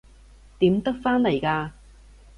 [0.57, 1.69] 點得返嚟㗎？